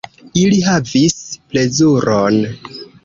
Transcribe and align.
Ili 0.43 0.61
havis 0.67 1.19
plezuron. 1.53 2.41